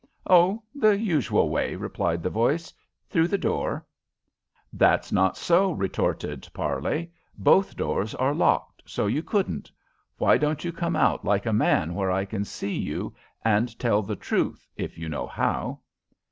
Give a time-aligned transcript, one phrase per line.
[0.25, 2.73] "Oh, the usual way," replied the voice
[3.07, 3.85] "through the door."
[4.73, 7.11] "That's not so," retorted Parley.
[7.37, 9.71] "Both doors are locked, so you couldn't.
[10.17, 13.13] Why don't you come out like a man where I can see you,
[13.45, 15.81] and tell the truth, if you know how?"